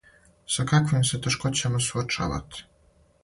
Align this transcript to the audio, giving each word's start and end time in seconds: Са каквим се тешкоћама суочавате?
Са 0.53 0.63
каквим 0.69 1.03
се 1.09 1.19
тешкоћама 1.27 1.81
суочавате? 1.89 2.65